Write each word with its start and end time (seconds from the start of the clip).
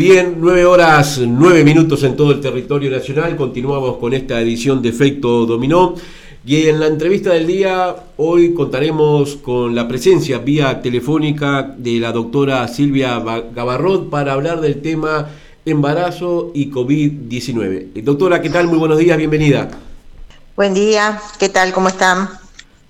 Bien, 0.00 0.36
nueve 0.40 0.64
horas, 0.64 1.20
nueve 1.28 1.62
minutos 1.62 2.02
en 2.04 2.16
todo 2.16 2.32
el 2.32 2.40
territorio 2.40 2.90
nacional. 2.90 3.36
Continuamos 3.36 3.98
con 3.98 4.14
esta 4.14 4.40
edición 4.40 4.80
de 4.80 4.88
Efecto 4.88 5.44
Dominó. 5.44 5.94
Y 6.42 6.68
en 6.68 6.80
la 6.80 6.86
entrevista 6.86 7.34
del 7.34 7.46
día, 7.46 7.94
hoy 8.16 8.54
contaremos 8.54 9.36
con 9.36 9.74
la 9.74 9.86
presencia 9.86 10.38
vía 10.38 10.80
telefónica 10.80 11.74
de 11.76 12.00
la 12.00 12.12
doctora 12.12 12.66
Silvia 12.66 13.22
Gabarrot 13.54 14.08
para 14.08 14.32
hablar 14.32 14.62
del 14.62 14.80
tema 14.80 15.28
embarazo 15.66 16.50
y 16.54 16.70
COVID-19. 16.70 17.88
Eh, 17.94 18.00
doctora, 18.02 18.40
¿qué 18.40 18.48
tal? 18.48 18.68
Muy 18.68 18.78
buenos 18.78 18.96
días, 18.96 19.18
bienvenida. 19.18 19.68
Buen 20.56 20.72
día, 20.72 21.20
¿qué 21.38 21.50
tal? 21.50 21.74
¿Cómo 21.74 21.88
están? 21.88 22.26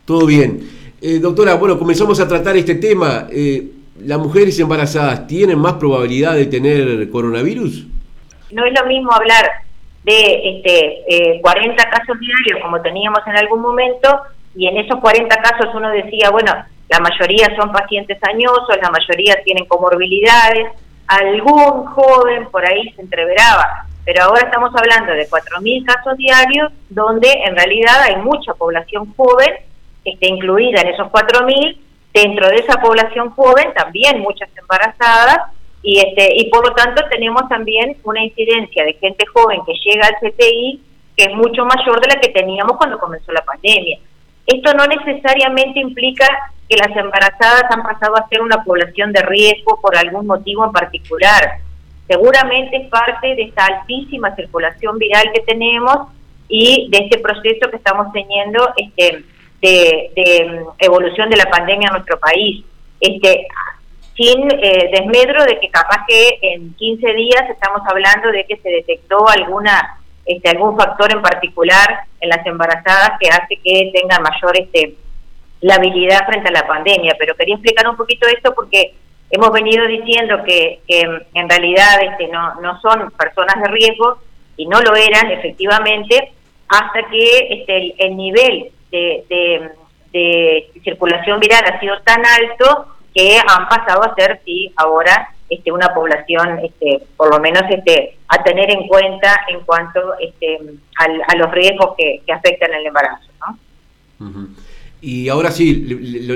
Todo 0.04 0.26
bien. 0.26 0.60
Eh, 1.00 1.18
doctora, 1.18 1.54
bueno, 1.54 1.76
comenzamos 1.76 2.20
a 2.20 2.28
tratar 2.28 2.56
este 2.56 2.76
tema. 2.76 3.26
Eh, 3.32 3.79
¿Las 4.04 4.18
mujeres 4.18 4.58
embarazadas 4.58 5.26
tienen 5.26 5.58
más 5.58 5.74
probabilidad 5.74 6.34
de 6.34 6.46
tener 6.46 7.10
coronavirus? 7.10 7.86
No 8.50 8.64
es 8.64 8.72
lo 8.78 8.86
mismo 8.86 9.12
hablar 9.12 9.44
de 10.04 10.56
este, 10.56 11.40
40 11.42 11.82
eh, 11.82 11.86
casos 11.90 12.18
diarios 12.18 12.62
como 12.62 12.80
teníamos 12.80 13.20
en 13.26 13.36
algún 13.36 13.60
momento 13.60 14.20
y 14.54 14.66
en 14.66 14.78
esos 14.78 14.98
40 15.00 15.36
casos 15.36 15.66
uno 15.74 15.90
decía, 15.90 16.30
bueno, 16.30 16.52
la 16.88 16.98
mayoría 16.98 17.54
son 17.56 17.70
pacientes 17.70 18.18
añosos, 18.22 18.76
la 18.82 18.90
mayoría 18.90 19.36
tienen 19.44 19.66
comorbilidades, 19.66 20.68
algún 21.06 21.84
joven 21.86 22.48
por 22.50 22.66
ahí 22.66 22.90
se 22.94 23.02
entreveraba, 23.02 23.86
pero 24.04 24.24
ahora 24.24 24.46
estamos 24.46 24.72
hablando 24.74 25.12
de 25.12 25.28
4.000 25.28 25.84
casos 25.84 26.16
diarios 26.16 26.72
donde 26.88 27.30
en 27.46 27.54
realidad 27.54 28.02
hay 28.02 28.16
mucha 28.16 28.54
población 28.54 29.12
joven 29.14 29.50
este, 30.04 30.28
incluida 30.28 30.80
en 30.80 30.88
esos 30.88 31.08
4.000, 31.08 31.76
dentro 32.12 32.48
de 32.48 32.56
esa 32.56 32.80
población 32.80 33.30
joven 33.30 33.72
también 33.74 34.20
muchas 34.20 34.48
embarazadas 34.56 35.38
y 35.82 35.98
este 35.98 36.30
y 36.36 36.50
por 36.50 36.68
lo 36.68 36.74
tanto 36.74 37.02
tenemos 37.08 37.48
también 37.48 37.96
una 38.04 38.22
incidencia 38.22 38.84
de 38.84 38.94
gente 38.94 39.24
joven 39.26 39.60
que 39.64 39.72
llega 39.84 40.06
al 40.06 40.16
CTI 40.16 40.82
que 41.16 41.24
es 41.24 41.34
mucho 41.34 41.64
mayor 41.64 42.00
de 42.00 42.08
la 42.08 42.20
que 42.20 42.30
teníamos 42.30 42.76
cuando 42.76 42.98
comenzó 42.98 43.32
la 43.32 43.44
pandemia. 43.44 43.98
Esto 44.46 44.72
no 44.74 44.86
necesariamente 44.86 45.80
implica 45.80 46.26
que 46.68 46.76
las 46.76 46.96
embarazadas 46.96 47.64
han 47.70 47.82
pasado 47.82 48.16
a 48.16 48.28
ser 48.28 48.40
una 48.40 48.64
población 48.64 49.12
de 49.12 49.22
riesgo 49.22 49.80
por 49.80 49.96
algún 49.96 50.26
motivo 50.26 50.64
en 50.64 50.72
particular. 50.72 51.58
Seguramente 52.08 52.76
es 52.76 52.88
parte 52.88 53.34
de 53.34 53.42
esta 53.42 53.66
altísima 53.66 54.34
circulación 54.34 54.98
viral 54.98 55.30
que 55.34 55.42
tenemos 55.42 56.08
y 56.48 56.88
de 56.90 56.98
este 56.98 57.18
proceso 57.18 57.70
que 57.70 57.76
estamos 57.76 58.12
teniendo 58.12 58.68
este, 58.76 59.24
de, 59.60 60.64
evolución 60.78 61.30
de 61.30 61.36
la 61.36 61.46
pandemia 61.46 61.88
en 61.88 61.94
nuestro 61.94 62.18
país. 62.18 62.64
Este, 63.00 63.46
sin 64.14 64.50
eh, 64.50 64.90
desmedro 64.92 65.44
de 65.44 65.58
que 65.60 65.70
capaz 65.70 66.04
que 66.06 66.38
en 66.42 66.74
15 66.74 67.12
días 67.14 67.48
estamos 67.48 67.80
hablando 67.86 68.30
de 68.30 68.44
que 68.44 68.56
se 68.56 68.68
detectó 68.68 69.26
alguna 69.28 69.98
este, 70.26 70.50
algún 70.50 70.76
factor 70.76 71.10
en 71.12 71.22
particular 71.22 72.04
en 72.20 72.28
las 72.28 72.44
embarazadas 72.46 73.18
que 73.18 73.28
hace 73.30 73.56
que 73.56 73.90
tengan 73.92 74.22
mayor 74.22 74.56
este, 74.58 74.94
la 75.60 75.76
habilidad 75.76 76.26
frente 76.26 76.48
a 76.48 76.52
la 76.52 76.66
pandemia. 76.66 77.16
Pero 77.18 77.34
quería 77.34 77.54
explicar 77.54 77.88
un 77.88 77.96
poquito 77.96 78.28
esto 78.28 78.54
porque 78.54 78.94
hemos 79.30 79.50
venido 79.52 79.86
diciendo 79.86 80.42
que, 80.44 80.80
en 80.86 81.48
realidad 81.48 82.02
este, 82.02 82.28
no, 82.28 82.60
no 82.60 82.80
son 82.80 83.10
personas 83.12 83.60
de 83.62 83.68
riesgo 83.70 84.18
y 84.56 84.66
no 84.66 84.80
lo 84.82 84.94
eran 84.94 85.30
efectivamente 85.30 86.32
hasta 86.68 87.02
que 87.10 87.48
este, 87.50 87.94
el 87.98 88.16
nivel 88.16 88.70
de, 88.90 89.70
circulación 90.82 91.38
viral 91.38 91.64
ha 91.64 91.80
sido 91.80 92.00
tan 92.02 92.22
alto 92.24 92.86
que 93.14 93.38
han 93.38 93.68
pasado 93.68 94.02
a 94.04 94.14
ser, 94.14 94.40
sí, 94.44 94.72
ahora 94.76 95.34
este, 95.48 95.72
una 95.72 95.92
población, 95.94 96.60
este, 96.64 97.04
por 97.16 97.30
lo 97.30 97.40
menos 97.40 97.62
este, 97.70 98.16
a 98.28 98.42
tener 98.42 98.70
en 98.70 98.86
cuenta 98.86 99.40
en 99.48 99.60
cuanto 99.60 100.00
este, 100.20 100.58
a 100.96 101.36
los 101.36 101.50
riesgos 101.50 101.94
que, 101.96 102.22
afectan 102.32 102.72
el 102.74 102.86
embarazo. 102.86 103.30
¿no? 103.40 104.48
Y 105.02 105.28
ahora 105.28 105.50
sí, 105.50 105.74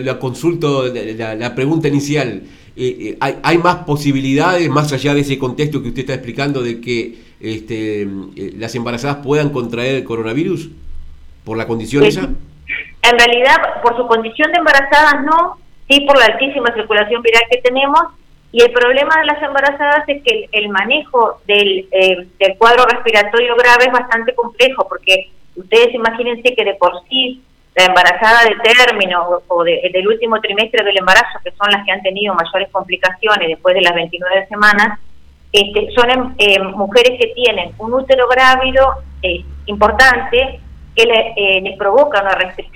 la 0.04 0.18
consulto, 0.18 0.86
la, 0.86 1.54
pregunta 1.54 1.88
inicial. 1.88 2.42
Eh, 2.76 2.96
eh, 3.00 3.16
¿hay, 3.20 3.38
¿hay, 3.42 3.58
más 3.58 3.76
posibilidades, 3.84 4.68
más 4.68 4.92
allá 4.92 5.14
de 5.14 5.20
ese 5.20 5.38
contexto 5.38 5.82
que 5.82 5.88
usted 5.88 6.00
está 6.00 6.14
explicando, 6.14 6.62
de 6.62 6.80
que 6.80 7.14
este, 7.40 8.02
eh, 8.02 8.54
las 8.56 8.74
embarazadas 8.74 9.18
puedan 9.18 9.50
contraer 9.50 9.96
el 9.96 10.04
coronavirus? 10.04 10.70
¿Por 11.44 11.58
la 11.58 11.66
condición 11.66 12.04
esa? 12.04 12.30
En 13.04 13.18
realidad, 13.18 13.82
por 13.82 13.96
su 13.96 14.06
condición 14.06 14.50
de 14.52 14.58
embarazadas 14.58 15.22
no, 15.24 15.58
sí 15.88 16.00
por 16.02 16.18
la 16.18 16.26
altísima 16.26 16.72
circulación 16.72 17.22
viral 17.22 17.42
que 17.50 17.58
tenemos. 17.58 18.00
Y 18.50 18.62
el 18.62 18.72
problema 18.72 19.18
de 19.20 19.26
las 19.26 19.42
embarazadas 19.42 20.08
es 20.08 20.22
que 20.22 20.48
el, 20.52 20.68
manejo 20.68 21.40
del, 21.46 21.88
eh, 21.90 22.26
del 22.38 22.56
cuadro 22.56 22.84
respiratorio 22.86 23.56
grave 23.56 23.86
es 23.86 23.92
bastante 23.92 24.34
complejo, 24.34 24.88
porque 24.88 25.30
ustedes 25.56 25.92
imagínense 25.92 26.54
que 26.54 26.64
de 26.64 26.74
por 26.74 26.92
sí 27.08 27.42
la 27.74 27.86
embarazada 27.86 28.44
de 28.44 28.56
término 28.62 29.40
o, 29.48 29.64
del 29.64 30.06
último 30.06 30.40
trimestre 30.40 30.84
del 30.84 30.98
embarazo, 30.98 31.40
que 31.42 31.50
son 31.50 31.70
las 31.72 31.84
que 31.84 31.92
han 31.92 32.02
tenido 32.02 32.34
mayores 32.34 32.70
complicaciones 32.70 33.48
después 33.48 33.74
de 33.74 33.82
las 33.82 33.94
29 33.94 34.46
semanas, 34.46 35.00
este, 35.52 35.90
son 35.92 36.10
em, 36.10 36.34
eh, 36.38 36.62
mujeres 36.62 37.18
que 37.20 37.32
tienen 37.34 37.72
un 37.78 37.94
útero 37.94 38.28
grávido 38.28 38.86
eh, 39.22 39.44
importante, 39.66 40.60
que 40.94 41.04
le, 41.04 41.34
eh, 41.36 41.60
les 41.62 41.76
provoca 41.76 42.22
una 42.22 42.34
restricción 42.36 42.73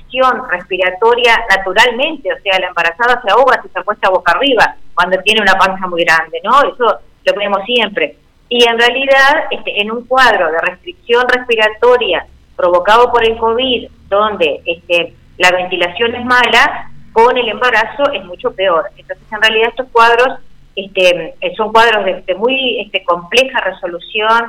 respiratoria 0.50 1.44
naturalmente, 1.50 2.32
o 2.32 2.40
sea, 2.42 2.58
la 2.58 2.68
embarazada 2.68 3.20
se 3.22 3.30
ahoga 3.30 3.60
si 3.62 3.68
se 3.68 3.78
acuesta 3.78 4.10
boca 4.10 4.32
arriba 4.32 4.76
cuando 4.94 5.18
tiene 5.22 5.42
una 5.42 5.54
panza 5.54 5.86
muy 5.86 6.04
grande, 6.04 6.40
¿no? 6.42 6.60
Eso 6.62 6.98
lo 7.24 7.32
vemos 7.34 7.62
siempre. 7.64 8.16
Y 8.48 8.66
en 8.66 8.78
realidad, 8.78 9.44
este, 9.50 9.80
en 9.80 9.90
un 9.90 10.04
cuadro 10.06 10.50
de 10.50 10.58
restricción 10.58 11.26
respiratoria 11.28 12.26
provocado 12.56 13.10
por 13.12 13.24
el 13.24 13.36
COVID, 13.36 13.88
donde 14.08 14.62
este, 14.64 15.14
la 15.36 15.50
ventilación 15.50 16.14
es 16.14 16.24
mala, 16.24 16.90
con 17.12 17.36
el 17.36 17.48
embarazo 17.48 18.10
es 18.12 18.24
mucho 18.24 18.52
peor. 18.52 18.90
Entonces, 18.96 19.26
en 19.30 19.42
realidad, 19.42 19.68
estos 19.68 19.88
cuadros 19.90 20.38
este, 20.74 21.34
son 21.56 21.72
cuadros 21.72 22.04
de, 22.04 22.22
de 22.22 22.34
muy 22.34 22.80
este, 22.80 23.04
compleja 23.04 23.60
resolución, 23.60 24.46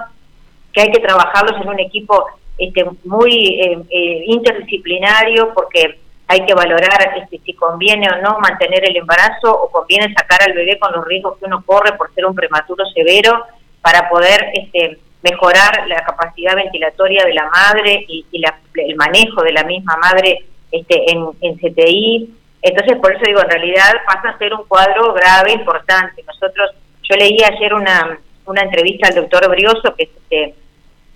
que 0.71 0.81
hay 0.81 0.91
que 0.91 0.99
trabajarlos 0.99 1.59
en 1.61 1.67
un 1.67 1.79
equipo 1.79 2.25
este, 2.59 2.85
muy 3.05 3.59
eh, 3.61 3.79
eh, 3.89 4.23
interdisciplinario 4.27 5.53
porque 5.53 5.99
hay 6.27 6.45
que 6.45 6.53
valorar 6.53 7.17
este, 7.17 7.39
si 7.43 7.53
conviene 7.53 8.07
o 8.07 8.21
no 8.21 8.39
mantener 8.39 8.87
el 8.87 8.97
embarazo 8.97 9.51
o 9.51 9.71
conviene 9.71 10.13
sacar 10.13 10.43
al 10.43 10.53
bebé 10.53 10.77
con 10.77 10.91
los 10.91 11.05
riesgos 11.05 11.37
que 11.37 11.45
uno 11.45 11.63
corre 11.65 11.93
por 11.93 12.13
ser 12.13 12.25
un 12.25 12.35
prematuro 12.35 12.85
severo 12.93 13.45
para 13.81 14.07
poder 14.09 14.51
este, 14.53 14.99
mejorar 15.23 15.87
la 15.87 16.03
capacidad 16.03 16.55
ventilatoria 16.55 17.25
de 17.25 17.33
la 17.33 17.49
madre 17.49 18.05
y, 18.07 18.25
el 18.31 18.95
manejo 18.95 19.41
de 19.41 19.53
la 19.53 19.63
misma 19.63 19.97
madre 19.97 20.45
este, 20.71 21.11
en, 21.11 21.25
en 21.41 21.55
CTI. 21.57 22.35
Entonces, 22.61 22.97
por 22.97 23.13
eso 23.13 23.23
digo, 23.25 23.41
en 23.41 23.49
realidad 23.49 23.93
pasa 24.05 24.29
a 24.29 24.37
ser 24.37 24.53
un 24.53 24.65
cuadro 24.65 25.13
grave, 25.13 25.53
importante. 25.53 26.23
Nosotros, 26.27 26.71
yo 27.03 27.15
leí 27.15 27.37
ayer 27.43 27.73
una, 27.73 28.19
una 28.45 28.61
entrevista 28.61 29.07
al 29.07 29.15
doctor 29.15 29.49
Brioso, 29.49 29.95
que 29.95 30.03
es 30.03 30.09
este, 30.09 30.55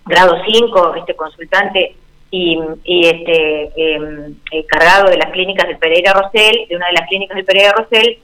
grado 0.06 0.38
5, 0.46 0.96
este 0.96 1.16
consultante 1.16 1.96
y, 2.32 2.60
este 2.86 3.72
em, 3.76 4.36
eh, 4.52 4.66
cargado 4.66 5.10
de 5.10 5.18
las 5.18 5.30
clínicas 5.32 5.68
del 5.68 5.78
Pereira 5.78 6.14
Rosell, 6.14 6.68
de 6.68 6.76
una 6.76 6.88
de 6.88 6.94
las 6.94 7.08
clínicas 7.08 7.36
del 7.36 7.46
Pereira 7.46 7.74
Rosell, 7.74 8.18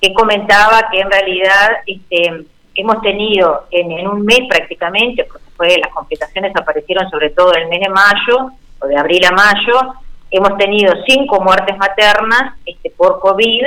que 0.00 0.12
comentaba 0.12 0.88
que 0.90 1.00
en 1.00 1.10
realidad 1.10 1.70
este, 1.86 2.44
hemos 2.74 3.00
tenido 3.02 3.66
en, 3.70 4.06
un 4.06 4.24
mes 4.24 4.40
prácticamente, 4.48 5.24
porque 5.24 5.46
fue 5.56 5.78
las 5.78 5.92
complicaciones 5.92 6.54
aparecieron 6.54 7.10
sobre 7.10 7.30
todo 7.30 7.54
en 7.56 7.62
el 7.62 7.68
mes 7.68 7.80
de 7.80 7.88
mayo, 7.88 8.52
o 8.78 8.86
de 8.86 8.96
abril 8.96 9.24
a 9.24 9.32
mayo, 9.32 9.94
hemos 10.30 10.56
tenido 10.58 10.94
cinco 11.06 11.40
muertes 11.40 11.76
maternas 11.76 12.54
este, 12.66 12.90
por 12.90 13.18
COVID, 13.20 13.64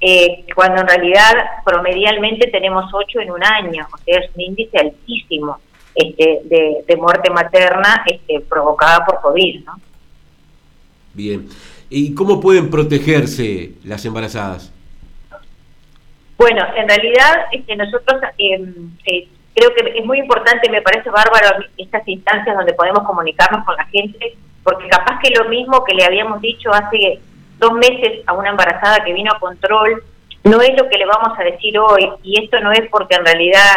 eh, 0.00 0.44
cuando 0.54 0.82
en 0.82 0.88
realidad 0.88 1.32
promedialmente 1.64 2.48
tenemos 2.50 2.84
ocho 2.92 3.20
en 3.20 3.30
un 3.30 3.42
año, 3.42 3.86
o 3.92 3.98
sea, 3.98 4.18
es 4.18 4.30
un 4.34 4.42
índice 4.42 4.78
altísimo 4.78 5.58
este, 5.98 6.84
de, 6.86 6.96
muerte 6.96 7.30
materna 7.30 8.04
este, 8.06 8.40
provocada 8.40 9.04
por 9.04 9.20
COVID. 9.20 9.64
¿no? 9.64 9.80
Bien. 11.12 11.48
¿Y 11.90 12.14
cómo 12.14 12.40
pueden 12.40 12.70
protegerse 12.70 13.72
las 13.84 14.04
embarazadas? 14.04 14.72
Bueno, 16.36 16.64
en 16.76 16.88
realidad 16.88 17.46
este, 17.50 17.74
nosotros 17.74 18.20
em, 18.38 18.90
eh, 19.06 19.26
creo 19.54 19.74
que 19.74 19.98
es 19.98 20.06
muy 20.06 20.20
importante, 20.20 20.70
me 20.70 20.82
parece 20.82 21.10
bárbaro 21.10 21.64
estas 21.76 22.06
instancias 22.06 22.56
donde 22.56 22.74
podemos 22.74 23.02
comunicarnos 23.04 23.64
con 23.64 23.74
la 23.74 23.84
gente, 23.86 24.36
porque 24.62 24.88
capaz 24.88 25.18
que 25.20 25.30
lo 25.30 25.48
mismo 25.48 25.82
que 25.84 25.94
le 25.94 26.04
habíamos 26.04 26.40
dicho 26.40 26.70
hace 26.72 27.18
dos 27.58 27.72
meses 27.72 28.20
a 28.26 28.34
una 28.34 28.50
embarazada 28.50 29.04
que 29.04 29.12
vino 29.12 29.32
a 29.32 29.40
control, 29.40 30.04
no 30.44 30.60
es 30.60 30.70
lo 30.80 30.88
que 30.88 30.98
le 30.98 31.06
vamos 31.06 31.36
a 31.36 31.42
decir 31.42 31.76
hoy, 31.78 32.08
y 32.22 32.44
esto 32.44 32.60
no 32.60 32.70
es 32.70 32.88
porque 32.88 33.16
en 33.16 33.24
realidad 33.24 33.74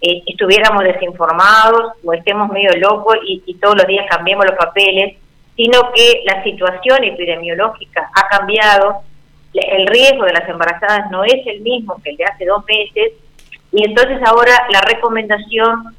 eh, 0.00 0.22
estuviéramos 0.26 0.84
desinformados 0.84 1.94
o 2.04 2.12
estemos 2.12 2.48
medio 2.50 2.70
locos 2.78 3.16
y, 3.26 3.54
todos 3.54 3.76
los 3.76 3.86
días 3.86 4.06
cambiemos 4.08 4.46
los 4.46 4.56
papeles, 4.56 5.16
sino 5.56 5.90
que 5.92 6.22
la 6.24 6.42
situación 6.44 7.02
epidemiológica 7.02 8.08
ha 8.14 8.28
cambiado, 8.28 9.02
el 9.52 9.86
riesgo 9.88 10.24
de 10.24 10.34
las 10.34 10.48
embarazadas 10.48 11.10
no 11.10 11.24
es 11.24 11.44
el 11.46 11.60
mismo 11.62 12.00
que 12.02 12.10
el 12.10 12.16
de 12.16 12.24
hace 12.24 12.46
dos 12.46 12.64
meses, 12.66 13.12
Y 13.72 13.84
entonces 13.84 14.20
ahora 14.24 14.66
la 14.70 14.80
recomendación, 14.82 15.96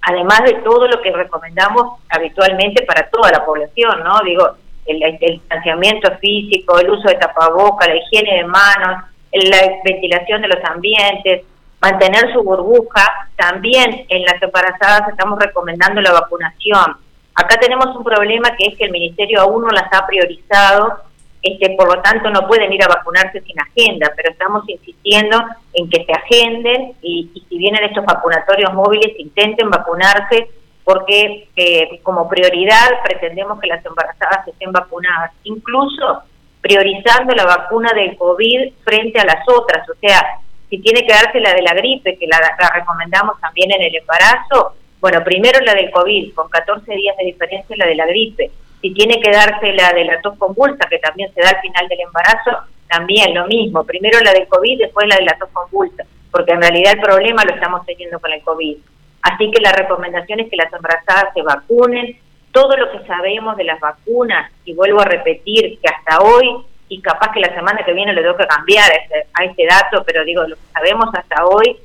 además 0.00 0.44
de 0.44 0.54
todo 0.64 0.88
lo 0.88 1.02
que 1.02 1.12
recomendamos 1.12 2.00
habitualmente 2.08 2.84
para 2.84 3.08
toda 3.10 3.30
la 3.30 3.44
población, 3.44 4.02
¿no? 4.02 4.18
Digo, 4.24 4.56
el, 4.86 5.18
distanciamiento 5.18 6.10
físico, 6.18 6.78
el 6.78 6.90
uso 6.90 7.08
de 7.08 7.16
tapaboca, 7.16 7.86
la 7.86 7.96
higiene 7.96 8.38
de 8.38 8.44
manos, 8.44 9.04
la 9.32 9.58
ventilación 9.84 10.42
de 10.42 10.48
los 10.48 10.64
ambientes, 10.64 11.44
mantener 11.82 12.32
su 12.32 12.42
burbuja. 12.42 13.06
También 13.36 14.06
en 14.08 14.22
las 14.22 14.40
embarazadas 14.40 15.08
estamos 15.10 15.38
recomendando 15.38 16.00
la 16.00 16.12
vacunación. 16.12 16.96
Acá 17.34 17.58
tenemos 17.60 17.94
un 17.96 18.04
problema 18.04 18.56
que 18.56 18.68
es 18.68 18.78
que 18.78 18.84
el 18.84 18.92
Ministerio 18.92 19.42
aún 19.42 19.62
no 19.62 19.68
las 19.68 19.92
ha 19.92 20.06
priorizado 20.06 21.02
este, 21.42 21.70
por 21.70 21.92
lo 21.92 22.00
tanto 22.00 22.30
no 22.30 22.46
pueden 22.46 22.72
ir 22.72 22.84
a 22.84 22.88
vacunarse 22.88 23.40
sin 23.40 23.58
agenda, 23.58 24.12
pero 24.14 24.30
estamos 24.30 24.62
insistiendo 24.68 25.42
en 25.72 25.90
que 25.90 26.04
se 26.04 26.12
agenden 26.12 26.94
y, 27.02 27.30
si 27.48 27.58
vienen 27.58 27.82
estos 27.82 28.04
vacunatorios 28.04 28.72
móviles 28.72 29.12
intenten 29.18 29.68
vacunarse 29.68 30.48
porque 30.84 31.48
eh, 31.56 32.00
como 32.04 32.28
prioridad 32.28 32.90
pretendemos 33.04 33.60
que 33.60 33.66
las 33.66 33.84
embarazadas 33.84 34.46
estén 34.46 34.70
vacunadas, 34.70 35.32
incluso 35.42 36.22
priorizando 36.60 37.34
la 37.34 37.44
vacuna 37.44 37.92
del 37.92 38.16
COVID 38.16 38.74
frente 38.84 39.20
a 39.20 39.24
las 39.24 39.44
otras, 39.48 39.88
o 39.88 39.94
sea, 40.00 40.24
si 40.72 40.78
tiene 40.78 41.04
que 41.06 41.12
darse 41.12 41.38
la 41.38 41.52
de 41.52 41.60
la 41.60 41.74
gripe, 41.74 42.16
que 42.16 42.26
la, 42.26 42.40
la 42.40 42.70
recomendamos 42.70 43.38
también 43.42 43.70
en 43.72 43.82
el 43.82 43.94
embarazo, 43.94 44.74
bueno, 45.02 45.22
primero 45.22 45.60
la 45.60 45.74
del 45.74 45.90
COVID, 45.90 46.32
con 46.32 46.48
14 46.48 46.94
días 46.94 47.14
de 47.18 47.26
diferencia 47.26 47.76
la 47.76 47.84
de 47.84 47.94
la 47.94 48.06
gripe, 48.06 48.50
si 48.80 48.94
tiene 48.94 49.20
que 49.20 49.30
darse 49.30 49.70
la 49.74 49.92
de 49.92 50.06
la 50.06 50.18
tos 50.22 50.38
convulsa, 50.38 50.88
que 50.88 50.98
también 50.98 51.30
se 51.34 51.42
da 51.42 51.50
al 51.50 51.60
final 51.60 51.88
del 51.88 52.00
embarazo, 52.00 52.72
también 52.88 53.34
lo 53.34 53.46
mismo. 53.48 53.84
Primero 53.84 54.18
la 54.20 54.32
del 54.32 54.48
COVID, 54.48 54.78
después 54.78 55.06
la 55.08 55.16
de 55.16 55.26
la 55.26 55.36
tos 55.38 55.50
convulsa, 55.52 56.04
porque 56.30 56.52
en 56.52 56.62
realidad 56.62 56.94
el 56.94 57.02
problema 57.02 57.44
lo 57.44 57.54
estamos 57.54 57.84
teniendo 57.84 58.18
con 58.18 58.32
el 58.32 58.40
COVID. 58.40 58.78
Así 59.20 59.50
que 59.50 59.60
la 59.60 59.72
recomendación 59.72 60.40
es 60.40 60.48
que 60.48 60.56
las 60.56 60.72
embarazadas 60.72 61.34
se 61.34 61.42
vacunen. 61.42 62.18
Todo 62.50 62.78
lo 62.78 62.90
que 62.92 63.06
sabemos 63.06 63.58
de 63.58 63.64
las 63.64 63.78
vacunas, 63.78 64.50
y 64.64 64.72
vuelvo 64.72 65.02
a 65.02 65.04
repetir 65.04 65.78
que 65.80 65.88
hasta 65.94 66.24
hoy, 66.24 66.64
y 66.92 67.00
capaz 67.00 67.32
que 67.32 67.40
la 67.40 67.54
semana 67.54 67.82
que 67.86 67.94
viene 67.94 68.12
le 68.12 68.20
tengo 68.20 68.36
cambiar 68.36 68.90
a 69.32 69.44
este 69.44 69.64
dato, 69.66 70.04
pero 70.04 70.24
digo, 70.24 70.42
lo 70.42 70.56
que 70.56 70.72
sabemos 70.74 71.08
hasta 71.14 71.46
hoy 71.46 71.78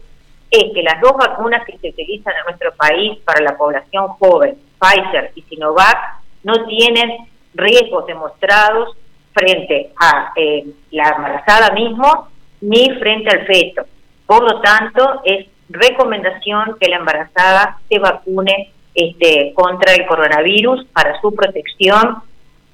es 0.52 0.66
que 0.74 0.84
las 0.84 1.00
dos 1.00 1.14
vacunas 1.14 1.66
que 1.66 1.78
se 1.78 1.90
utilizan 1.90 2.34
en 2.36 2.44
nuestro 2.44 2.74
país 2.74 3.18
para 3.24 3.42
la 3.42 3.56
población 3.56 4.10
joven, 4.20 4.58
Pfizer 4.78 5.32
y 5.36 5.44
Sinovac, 5.44 5.98
no 6.44 6.66
tienen 6.66 7.20
riesgos 7.54 8.06
demostrados 8.06 8.98
frente 9.32 9.94
a 9.98 10.34
eh, 10.36 10.66
la 10.92 11.08
embarazada 11.16 11.74
mismo 11.74 12.28
ni 12.60 12.90
frente 13.00 13.30
al 13.30 13.46
feto. 13.46 13.84
Por 14.26 14.44
lo 14.44 14.60
tanto, 14.60 15.22
es 15.24 15.48
recomendación 15.70 16.76
que 16.82 16.90
la 16.90 16.98
embarazada 16.98 17.80
se 17.88 17.98
vacune 18.00 18.74
este, 18.94 19.54
contra 19.54 19.94
el 19.94 20.06
coronavirus 20.06 20.86
para 20.88 21.18
su 21.22 21.34
protección, 21.34 22.24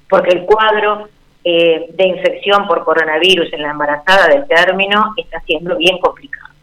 porque 0.08 0.30
el 0.30 0.44
cuadro 0.46 1.08
eh, 1.44 1.86
de 1.92 2.06
infección 2.06 2.66
por 2.66 2.84
coronavirus 2.84 3.52
en 3.52 3.62
la 3.62 3.70
embarazada 3.70 4.28
del 4.28 4.46
término 4.46 5.14
está 5.16 5.40
siendo 5.40 5.76
bien 5.76 5.98
complicado. 5.98 6.54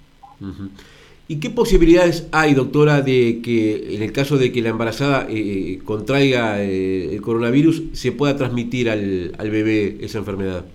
¿Y 1.32 1.40
qué 1.40 1.50
posibilidades 1.50 2.28
hay, 2.34 2.54
doctora, 2.54 3.00
de 3.00 3.40
que 3.42 3.96
en 3.96 4.04
el 4.04 4.12
caso 4.12 4.38
de 4.38 4.52
que 4.52 4.62
la 4.62 4.68
embarazada 4.68 5.28
eh, 5.30 5.36
eh, 5.38 5.80
contraiga 5.86 6.60
eh, 6.60 7.14
el 7.14 7.22
coronavirus, 7.22 7.84
se 7.94 8.12
pueda 8.12 8.36
transmitir 8.36 8.90
al, 8.90 9.32
al, 9.40 9.50
bebé 9.50 9.96
esa 10.02 10.18
enfermedad? 10.18 10.66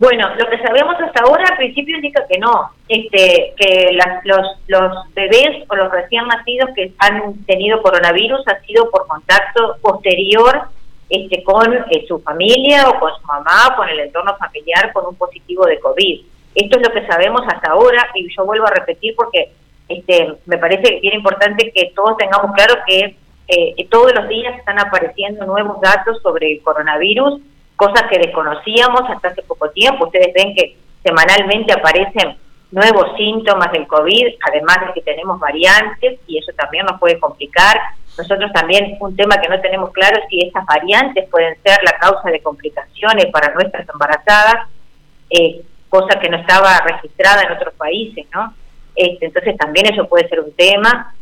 Bueno, 0.00 0.28
lo 0.34 0.50
que 0.50 0.58
sabemos 0.58 0.96
hasta 1.00 1.22
ahora 1.22 1.44
al 1.48 1.56
principio 1.56 1.94
indica 1.94 2.26
que 2.28 2.36
no, 2.38 2.72
este, 2.88 3.54
que 3.56 3.96
los, 4.24 4.44
los 4.66 5.14
bebés 5.14 5.62
o 5.68 5.76
los 5.76 5.92
recién 5.92 6.26
nacidos 6.26 6.70
que 6.74 6.92
han 6.98 7.34
tenido 7.44 7.80
coronavirus 7.80 8.40
ha 8.48 8.58
sido 8.66 8.90
por 8.90 9.06
contacto 9.06 9.76
posterior 9.80 10.62
este, 11.08 11.42
con 11.42 11.66
su 12.08 12.18
familia 12.20 12.88
o 12.88 12.98
con 12.98 13.10
su 13.20 13.26
mamá 13.26 13.74
con 13.76 13.88
el 13.88 14.00
entorno 14.00 14.36
familiar 14.36 14.92
con 14.92 15.06
un 15.06 15.16
positivo 15.16 15.66
de 15.66 15.78
COVID. 15.80 16.20
Esto 16.54 16.78
es 16.78 16.88
lo 16.88 16.94
que 16.94 17.06
sabemos 17.06 17.42
hasta 17.48 17.72
ahora 17.72 18.08
y 18.14 18.26
yo 18.34 18.44
vuelvo 18.44 18.66
a 18.66 18.70
repetir 18.70 19.14
porque 19.16 19.52
este, 19.88 20.34
me 20.46 20.58
parece 20.58 21.00
bien 21.00 21.14
importante 21.14 21.70
que 21.72 21.92
todos 21.94 22.16
tengamos 22.16 22.52
claro 22.54 22.74
que 22.86 23.16
eh, 23.48 23.88
todos 23.90 24.14
los 24.14 24.28
días 24.28 24.56
están 24.58 24.78
apareciendo 24.78 25.44
nuevos 25.44 25.80
datos 25.80 26.20
sobre 26.22 26.52
el 26.52 26.62
coronavirus, 26.62 27.40
cosas 27.76 28.04
que 28.10 28.18
desconocíamos 28.18 29.02
hasta 29.10 29.28
hace 29.28 29.42
poco 29.42 29.68
tiempo. 29.70 30.06
Ustedes 30.06 30.32
ven 30.32 30.54
que 30.54 30.76
semanalmente 31.02 31.72
aparecen 31.72 32.36
nuevos 32.70 33.16
síntomas 33.16 33.70
del 33.72 33.86
COVID, 33.86 34.34
además 34.48 34.78
de 34.86 34.92
que 34.94 35.02
tenemos 35.02 35.38
variantes 35.38 36.18
y 36.26 36.38
eso 36.38 36.52
también 36.56 36.86
nos 36.86 36.98
puede 36.98 37.20
complicar. 37.20 37.78
Nosotros 38.16 38.52
también 38.52 38.96
un 39.00 39.16
tema 39.16 39.40
que 39.40 39.48
no 39.48 39.60
tenemos 39.60 39.90
claro 39.92 40.18
es 40.18 40.28
si 40.28 40.40
esas 40.46 40.64
variantes 40.66 41.28
pueden 41.30 41.56
ser 41.62 41.78
la 41.84 41.98
causa 41.98 42.30
de 42.30 42.40
complicaciones 42.40 43.26
para 43.26 43.52
nuestras 43.54 43.88
embarazadas. 43.88 44.68
Eh, 45.30 45.62
cosa 45.94 46.18
que 46.18 46.28
no 46.28 46.36
estaba 46.38 46.80
registrada 46.80 47.42
en 47.42 47.52
otros 47.52 47.72
países, 47.74 48.26
¿no? 48.32 48.52
Este, 48.96 49.26
entonces 49.26 49.56
también 49.56 49.86
eso 49.86 50.08
puede 50.08 50.28
ser 50.28 50.40
un 50.40 50.52
tema, 50.52 51.14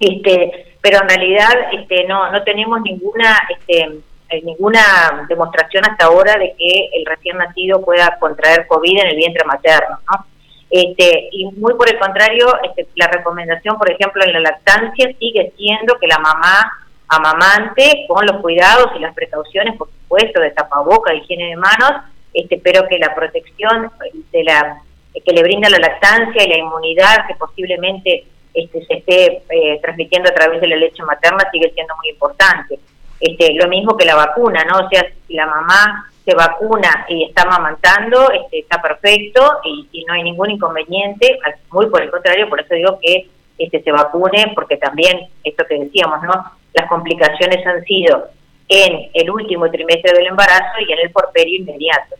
este, 0.00 0.76
pero 0.80 1.02
en 1.02 1.08
realidad 1.10 1.52
este, 1.72 2.04
no 2.04 2.32
no 2.32 2.42
tenemos 2.42 2.80
ninguna 2.80 3.38
este, 3.50 4.00
eh, 4.30 4.42
ninguna 4.42 5.26
demostración 5.28 5.84
hasta 5.84 6.06
ahora 6.06 6.38
de 6.38 6.54
que 6.58 6.88
el 6.94 7.04
recién 7.04 7.36
nacido 7.36 7.84
pueda 7.84 8.16
contraer 8.18 8.66
COVID 8.66 8.98
en 8.98 9.08
el 9.08 9.16
vientre 9.16 9.44
materno, 9.44 9.98
¿no? 10.10 10.26
Este, 10.74 11.28
y 11.30 11.44
muy 11.52 11.74
por 11.74 11.88
el 11.88 12.00
contrario, 12.00 12.48
este, 12.64 12.88
la 12.96 13.06
recomendación, 13.06 13.78
por 13.78 13.88
ejemplo, 13.88 14.24
en 14.24 14.32
la 14.32 14.40
lactancia 14.40 15.08
sigue 15.20 15.52
siendo 15.56 15.94
que 16.00 16.08
la 16.08 16.18
mamá 16.18 16.68
amamante, 17.06 18.04
con 18.08 18.26
los 18.26 18.40
cuidados 18.40 18.90
y 18.96 18.98
las 18.98 19.14
precauciones, 19.14 19.76
por 19.76 19.88
supuesto, 19.88 20.40
de 20.40 20.50
tapaboca, 20.50 21.14
higiene 21.14 21.50
de 21.50 21.56
manos, 21.56 22.02
este, 22.32 22.58
pero 22.58 22.88
que 22.88 22.98
la 22.98 23.14
protección 23.14 23.88
de 24.32 24.42
la 24.42 24.82
que 25.24 25.32
le 25.32 25.44
brinda 25.44 25.70
la 25.70 25.78
lactancia 25.78 26.42
y 26.42 26.48
la 26.48 26.58
inmunidad 26.58 27.24
que 27.28 27.36
posiblemente 27.36 28.24
este, 28.52 28.84
se 28.84 28.94
esté 28.94 29.42
eh, 29.50 29.78
transmitiendo 29.80 30.28
a 30.28 30.34
través 30.34 30.60
de 30.60 30.66
la 30.66 30.74
leche 30.74 31.04
materna 31.04 31.48
sigue 31.52 31.70
siendo 31.72 31.94
muy 31.94 32.08
importante. 32.08 32.80
Este, 33.20 33.54
lo 33.54 33.68
mismo 33.68 33.96
que 33.96 34.06
la 34.06 34.16
vacuna, 34.16 34.64
¿no? 34.64 34.84
O 34.84 34.88
sea, 34.88 35.06
si 35.28 35.34
la 35.34 35.46
mamá 35.46 36.10
se 36.24 36.34
vacuna 36.34 37.06
y 37.08 37.24
está 37.24 37.42
amamantando, 37.42 38.30
este, 38.32 38.60
está 38.60 38.80
perfecto 38.80 39.40
y, 39.64 40.04
no 40.06 40.14
hay 40.14 40.22
ningún 40.22 40.50
inconveniente, 40.50 41.38
muy 41.70 41.86
por 41.86 42.02
el 42.02 42.10
contrario, 42.10 42.48
por 42.48 42.60
eso 42.60 42.74
digo 42.74 42.98
que 43.00 43.28
este, 43.58 43.82
se 43.82 43.92
vacune, 43.92 44.52
porque 44.54 44.76
también, 44.76 45.28
esto 45.42 45.64
que 45.68 45.78
decíamos, 45.78 46.22
¿no? 46.22 46.32
Las 46.72 46.88
complicaciones 46.88 47.64
han 47.66 47.84
sido 47.84 48.24
en 48.68 49.10
el 49.12 49.30
último 49.30 49.70
trimestre 49.70 50.12
del 50.12 50.26
embarazo 50.26 50.80
y 50.86 50.92
en 50.92 50.98
el 51.00 51.10
porperio 51.10 51.60
inmediato. 51.60 52.16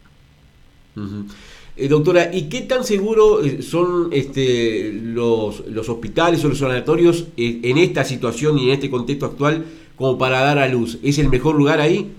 Eh, 1.77 1.89
doctora, 1.89 2.31
¿y 2.33 2.49
qué 2.49 2.63
tan 2.63 2.85
seguros 2.85 3.45
eh, 3.45 3.63
son 3.63 4.11
este, 4.13 4.93
los, 4.93 5.67
los 5.67 5.89
hospitales 5.89 6.45
o 6.45 6.49
los 6.49 6.59
sanatorios 6.59 7.29
eh, 7.37 7.61
en 7.65 7.79
esta 7.79 8.05
situación 8.05 8.59
y 8.59 8.69
en 8.69 8.75
este 8.75 8.91
contexto 8.91 9.27
actual 9.27 9.65
como 9.97 10.17
para 10.17 10.41
dar 10.41 10.59
a 10.59 10.69
luz? 10.69 11.01
¿Es 11.03 11.19
el 11.19 11.29
mejor 11.31 11.57
lugar 11.57 11.81
ahí? 11.81 12.13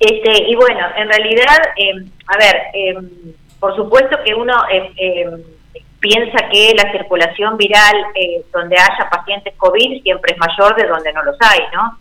Este, 0.00 0.44
y 0.44 0.54
bueno, 0.54 0.86
en 0.96 1.08
realidad, 1.08 1.58
a 2.26 2.38
ver, 2.38 3.02
por 3.58 3.74
supuesto 3.74 4.16
que 4.24 4.34
uno 4.34 4.54
piensa 5.98 6.48
que 6.50 6.72
la 6.76 6.92
circulación 6.92 7.56
viral 7.56 7.96
donde 8.52 8.76
haya 8.76 9.10
pacientes 9.10 9.54
COVID 9.56 10.02
siempre 10.02 10.34
es 10.34 10.38
mayor 10.38 10.76
de 10.76 10.86
donde 10.86 11.12
no 11.12 11.24
los 11.24 11.36
hay, 11.40 11.60
¿no? 11.74 11.98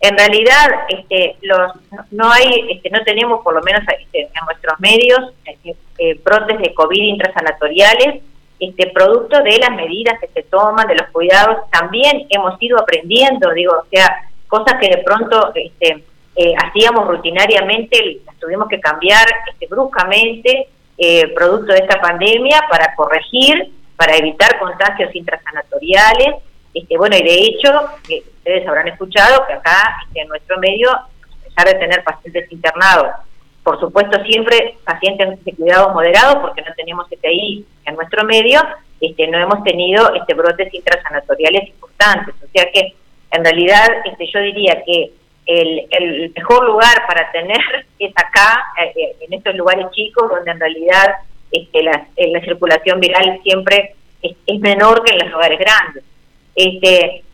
En 0.00 0.16
realidad, 0.16 0.66
este, 0.88 1.36
los, 1.42 1.72
no 2.10 2.32
hay, 2.32 2.70
este, 2.70 2.88
no 2.88 3.02
tenemos, 3.04 3.42
por 3.44 3.54
lo 3.54 3.60
menos 3.60 3.82
este, 3.98 4.22
en 4.22 4.44
nuestros 4.46 4.80
medios, 4.80 5.34
este, 5.44 5.76
eh, 5.98 6.18
brotes 6.24 6.58
de 6.58 6.72
COVID 6.72 7.02
intrasanatoriales, 7.02 8.22
este, 8.58 8.86
producto 8.88 9.42
de 9.42 9.58
las 9.58 9.70
medidas 9.72 10.18
que 10.18 10.28
se 10.28 10.42
toman, 10.44 10.86
de 10.86 10.94
los 10.94 11.08
cuidados. 11.10 11.70
También 11.70 12.26
hemos 12.30 12.54
ido 12.62 12.80
aprendiendo, 12.80 13.52
digo, 13.52 13.74
o 13.74 13.86
sea, 13.90 14.24
cosas 14.48 14.80
que 14.80 14.88
de 14.88 15.02
pronto 15.02 15.52
este, 15.54 16.02
eh, 16.42 16.54
hacíamos 16.56 17.06
rutinariamente, 17.06 18.20
las 18.24 18.36
tuvimos 18.36 18.68
que 18.68 18.80
cambiar 18.80 19.26
este, 19.52 19.66
bruscamente, 19.66 20.68
eh, 20.96 21.28
producto 21.34 21.72
de 21.72 21.80
esta 21.80 22.00
pandemia, 22.00 22.66
para 22.70 22.94
corregir, 22.94 23.72
para 23.96 24.16
evitar 24.16 24.58
contagios 24.58 25.14
intrasanatoriales 25.14 26.36
este, 26.74 26.96
bueno, 26.96 27.16
y 27.16 27.22
de 27.22 27.34
hecho, 27.34 27.70
ustedes 28.02 28.66
habrán 28.66 28.88
escuchado 28.88 29.46
que 29.46 29.54
acá 29.54 29.96
este, 30.06 30.20
en 30.20 30.28
nuestro 30.28 30.58
medio, 30.58 30.90
a 30.90 31.08
pesar 31.44 31.66
de 31.66 31.74
tener 31.74 32.04
pacientes 32.04 32.50
internados, 32.52 33.08
por 33.64 33.78
supuesto 33.80 34.22
siempre 34.24 34.76
pacientes 34.84 35.44
de 35.44 35.54
cuidado 35.54 35.92
moderado, 35.92 36.40
porque 36.40 36.62
no 36.62 36.72
tenemos 36.74 37.06
ahí 37.24 37.64
en 37.84 37.94
nuestro 37.94 38.24
medio, 38.24 38.60
este, 39.00 39.26
no 39.26 39.38
hemos 39.38 39.64
tenido 39.64 40.14
este, 40.14 40.34
brotes 40.34 40.72
intrasanatoriales 40.72 41.68
importantes. 41.68 42.34
O 42.42 42.48
sea 42.52 42.66
que, 42.72 42.94
en 43.32 43.44
realidad, 43.44 43.86
este, 44.04 44.26
yo 44.32 44.40
diría 44.40 44.82
que 44.84 45.12
el, 45.50 45.86
el 45.90 46.32
mejor 46.34 46.64
lugar 46.64 47.06
para 47.08 47.30
tener 47.32 47.58
es 47.98 48.12
acá, 48.16 48.62
eh, 48.80 48.92
eh, 48.96 49.16
en 49.20 49.32
estos 49.32 49.54
lugares 49.56 49.86
chicos, 49.90 50.30
donde 50.30 50.50
en 50.50 50.60
realidad 50.60 51.16
este, 51.50 51.82
la, 51.82 52.06
la 52.16 52.40
circulación 52.40 53.00
viral 53.00 53.40
siempre 53.42 53.96
es, 54.22 54.60
menor 54.60 55.02
que 55.02 55.12
en 55.12 55.18
los 55.20 55.30
lugares 55.32 55.58
grandes. 55.58 56.04
Este, 56.54 57.24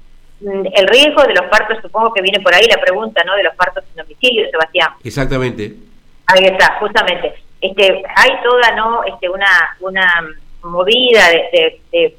mm, 0.40 0.66
el 0.74 0.88
riesgo 0.88 1.22
de 1.24 1.34
los 1.34 1.46
partos, 1.46 1.78
supongo 1.82 2.14
que 2.14 2.22
viene 2.22 2.40
por 2.40 2.54
ahí 2.54 2.66
la 2.66 2.80
pregunta, 2.80 3.22
¿no? 3.24 3.36
De 3.36 3.42
los 3.42 3.54
partos 3.54 3.84
en 3.90 4.02
domicilio, 4.02 4.48
Sebastián. 4.50 4.92
Exactamente. 5.04 5.74
Ahí 6.26 6.44
está, 6.44 6.78
justamente. 6.80 7.34
Este, 7.60 8.02
hay 8.16 8.30
toda, 8.42 8.74
¿no? 8.76 9.04
Este, 9.04 9.28
una, 9.28 9.76
una 9.80 10.06
movida 10.62 11.28
de, 11.28 12.16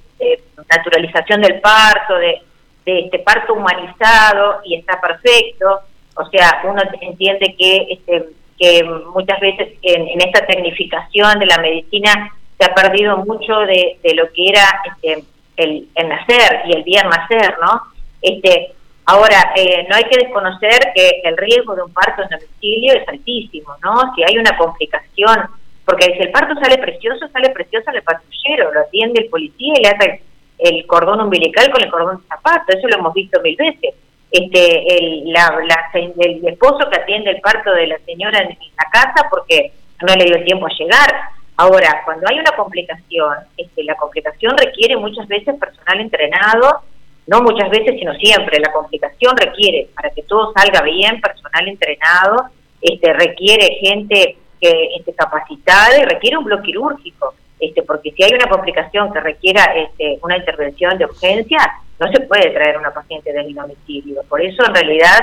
naturalización 0.69 1.41
del 1.41 1.59
parto, 1.59 2.15
de, 2.15 2.41
de 2.87 2.99
este 3.01 3.19
parto 3.19 3.53
humanizado 3.53 4.61
y 4.63 4.75
está 4.75 4.99
perfecto. 5.01 5.81
O 6.15 6.25
sea, 6.29 6.61
uno 6.63 6.81
entiende 7.01 7.53
que 7.59 7.87
este, 7.89 8.29
que 8.57 8.83
muchas 9.13 9.39
veces 9.39 9.73
en, 9.81 10.19
esta 10.21 10.45
tecnificación 10.45 11.37
de 11.37 11.45
la 11.45 11.57
medicina 11.57 12.33
se 12.57 12.65
ha 12.65 12.73
perdido 12.73 13.17
mucho 13.17 13.59
de, 13.59 13.99
lo 14.15 14.31
que 14.31 14.47
era 14.47 14.81
este, 14.85 15.25
el, 15.57 15.87
nacer 16.07 16.61
y 16.65 16.77
el 16.77 16.83
bien 16.83 17.07
nacer, 17.07 17.55
¿no? 17.61 17.83
Este, 18.21 18.73
ahora, 19.05 19.51
eh, 19.55 19.85
no 19.89 19.95
hay 19.95 20.05
que 20.05 20.17
desconocer 20.17 20.91
que 20.95 21.21
el 21.23 21.37
riesgo 21.37 21.75
de 21.75 21.83
un 21.83 21.93
parto 21.93 22.23
en 22.23 22.29
domicilio 22.29 22.93
es 22.93 23.07
altísimo, 23.07 23.75
¿no? 23.83 24.15
Si 24.15 24.23
hay 24.23 24.37
una 24.37 24.57
complicación, 24.57 25.37
porque 25.85 26.05
si 26.13 26.19
el 26.19 26.31
parto 26.31 26.55
sale 26.59 26.77
precioso, 26.79 27.27
sale 27.27 27.49
precioso 27.49 27.91
el 27.91 28.01
patrullero, 28.01 28.73
lo 28.73 28.79
atiende 28.79 29.23
el 29.23 29.29
policía 29.29 29.73
y 29.77 29.83
le 29.83 29.89
hace 29.89 30.23
el 30.57 30.85
cordón 30.87 31.21
umbilical 31.21 31.71
con 31.71 31.83
el 31.83 31.91
cordón 31.91 32.17
de 32.17 32.27
zapato, 32.27 32.77
eso 32.77 32.87
lo 32.87 32.97
hemos 32.97 33.13
visto 33.13 33.41
mil 33.41 33.55
veces 33.55 33.93
este, 34.31 34.97
el, 34.97 35.31
la, 35.31 35.57
el 35.93 36.45
esposo 36.45 36.89
que 36.89 36.99
atiende 36.99 37.31
el 37.31 37.41
parto 37.41 37.71
de 37.71 37.87
la 37.87 37.97
señora 37.99 38.39
en, 38.39 38.49
la 38.49 38.89
casa 38.91 39.27
porque 39.29 39.71
no 40.05 40.13
le 40.15 40.25
dio 40.25 40.35
el 40.35 40.45
tiempo 40.45 40.67
a 40.67 40.77
llegar. 40.77 41.13
Ahora, 41.55 42.01
cuando 42.05 42.27
hay 42.29 42.39
una 42.39 42.51
complicación, 42.51 43.35
este, 43.55 43.83
la 43.83 43.95
complicación 43.95 44.55
requiere 44.57 44.97
muchas 44.97 45.27
veces 45.27 45.55
personal 45.59 46.01
entrenado, 46.01 46.81
no 47.25 47.41
muchas 47.41 47.69
veces, 47.69 47.95
sino 47.97 48.13
siempre. 48.15 48.59
La 48.59 48.71
complicación 48.71 49.35
requiere, 49.35 49.89
para 49.95 50.09
que 50.11 50.23
todo 50.23 50.53
salga 50.53 50.81
bien, 50.81 51.19
personal 51.19 51.67
entrenado, 51.67 52.49
este, 52.81 53.13
requiere 53.13 53.79
gente 53.81 54.37
que 54.59 55.13
capacitada 55.15 55.99
y 55.99 56.03
requiere 56.03 56.37
un 56.37 56.43
bloque 56.43 56.63
quirúrgico. 56.63 57.33
Este, 57.59 57.81
porque 57.81 58.11
si 58.11 58.23
hay 58.23 58.33
una 58.33 58.47
complicación 58.47 59.11
que 59.11 59.19
requiera 59.19 59.63
este, 59.75 60.19
una 60.21 60.37
intervención 60.37 60.97
de 60.97 61.05
urgencia, 61.05 61.59
no 61.99 62.11
se 62.11 62.19
puede 62.21 62.51
traer 62.51 62.77
una 62.77 62.91
paciente 62.91 63.33
del 63.33 63.53
domicilio. 63.53 64.21
Por 64.29 64.41
eso, 64.41 64.63
en 64.65 64.75
realidad, 64.75 65.19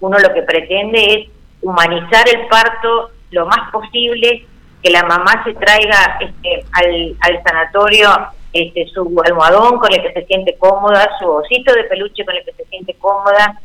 uno 0.00 0.18
lo 0.18 0.32
que 0.32 0.42
pretende 0.42 1.04
es 1.04 1.28
humanizar 1.60 2.26
el 2.28 2.46
parto 2.46 3.10
lo 3.30 3.46
más 3.46 3.70
posible, 3.70 4.46
que 4.82 4.90
la 4.90 5.02
mamá 5.02 5.42
se 5.44 5.54
traiga 5.54 6.18
este, 6.20 6.64
al, 6.72 7.16
al 7.20 7.42
sanatorio 7.42 8.10
este, 8.52 8.86
su 8.86 9.00
almohadón 9.24 9.78
con 9.78 9.92
el 9.92 10.02
que 10.02 10.12
se 10.12 10.26
siente 10.26 10.56
cómoda, 10.56 11.08
su 11.18 11.28
osito 11.28 11.72
de 11.74 11.84
peluche 11.84 12.24
con 12.24 12.36
el 12.36 12.44
que 12.44 12.52
se 12.52 12.64
siente 12.66 12.94
cómoda, 12.94 13.60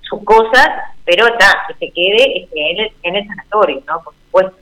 sus 0.00 0.24
cosas, 0.24 0.68
pero 1.04 1.26
está, 1.26 1.64
que 1.68 1.74
se 1.74 1.92
quede 1.92 2.42
este, 2.42 2.70
en, 2.70 2.80
el, 2.80 2.92
en 3.02 3.16
el 3.16 3.26
sanatorio, 3.28 3.82
¿no? 3.86 4.02
Por 4.02 4.14
supuesto. 4.14 4.56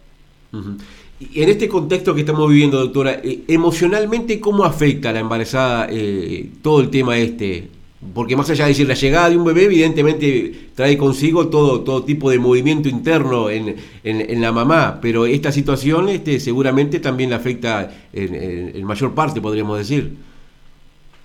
En 1.21 1.51
este 1.51 1.69
contexto 1.69 2.15
que 2.15 2.21
estamos 2.21 2.49
viviendo, 2.49 2.79
doctora, 2.79 3.21
eh, 3.23 3.41
emocionalmente, 3.47 4.41
¿cómo 4.41 4.65
afecta 4.65 5.11
a 5.11 5.13
la 5.13 5.21
embarazada 5.21 5.87
eh, 5.91 6.49
todo 6.63 6.81
el 6.81 6.89
tema 6.89 7.19
este? 7.19 7.69
Porque 8.15 8.35
más 8.37 8.49
allá 8.49 8.65
de 8.65 8.71
decir 8.71 8.89
la 8.89 8.95
llegada 8.95 9.29
de 9.29 9.37
un 9.37 9.45
bebé, 9.45 9.65
evidentemente 9.65 10.71
trae 10.75 10.97
consigo 10.97 11.49
todo, 11.49 11.83
todo 11.83 12.05
tipo 12.05 12.31
de 12.31 12.39
movimiento 12.39 12.89
interno 12.89 13.51
en, 13.51 13.77
en, 14.03 14.41
la 14.41 14.51
mamá, 14.51 14.99
pero 15.03 15.27
esta 15.27 15.53
situación 15.53 16.09
este, 16.09 16.41
seguramente 16.41 16.99
también 17.01 17.29
le 17.29 17.37
afecta 17.37 17.91
en, 18.15 18.83
mayor 18.85 19.15
parte, 19.15 19.43
podríamos 19.43 19.77
decir. 19.77 20.17